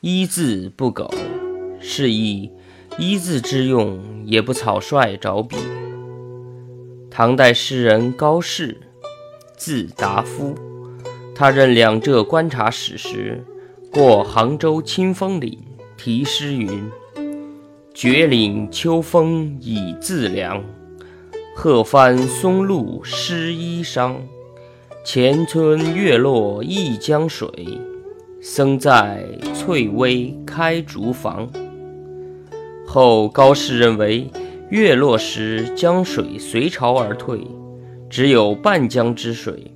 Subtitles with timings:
[0.00, 1.12] 一字不苟，
[1.80, 2.48] 是以
[2.98, 5.56] 一字之用也不草率着笔。
[7.10, 8.80] 唐代诗人高适，
[9.56, 10.54] 字达夫，
[11.34, 13.42] 他任两浙观察使时，
[13.92, 15.58] 过杭州清风岭，
[15.96, 16.88] 题诗云
[17.92, 20.62] ：“绝岭秋风已自凉，
[21.56, 24.14] 鹤翻松露湿衣裳。
[25.04, 27.48] 前村月落一江水。”
[28.40, 31.48] 僧在翠微开竹房。
[32.86, 34.30] 后高适认为，
[34.70, 37.40] 月落时江水随潮而退，
[38.08, 39.72] 只有半江之水，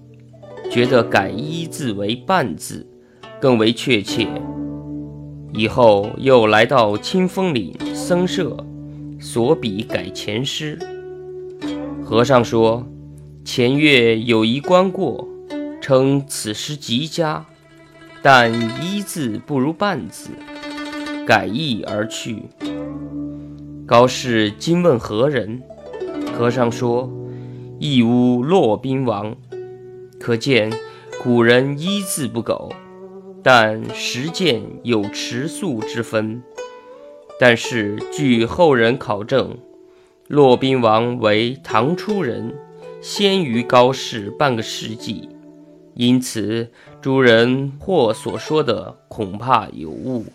[0.71, 2.87] 觉得改“一”字为“半”字
[3.41, 4.27] 更为确切。
[5.53, 8.57] 以后又来到清风岭僧舍，
[9.21, 10.79] 所笔改前诗。
[12.03, 12.87] 和尚说
[13.45, 15.29] ：“前月有一观过，
[15.83, 17.45] 称此诗极佳。”
[18.23, 20.31] 但一字不如半字，
[21.27, 22.45] 改意而去。
[23.85, 25.61] 高适今问何人？
[26.33, 27.11] 和尚说
[27.81, 29.37] ：“义乌骆宾王。”
[30.21, 30.73] 可见
[31.21, 32.73] 古人一字不苟，
[33.43, 36.41] 但实践有迟速之分。
[37.41, 39.59] 但是据后人考证，
[40.29, 42.55] 骆宾王为唐初人，
[43.01, 45.29] 先于高适半个世纪。
[45.95, 50.27] 因此，诸人或所说的恐怕有误。